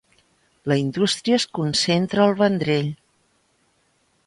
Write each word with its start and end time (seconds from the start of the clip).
La 0.71 0.77
indústria 0.83 1.35
es 1.41 1.45
concentra 1.59 2.25
al 2.25 2.35
Vendrell. 2.41 2.91